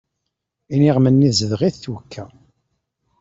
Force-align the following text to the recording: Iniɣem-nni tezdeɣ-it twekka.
Iniɣem-nni 0.73 1.29
tezdeɣ-it 1.31 1.75
twekka. 1.83 2.25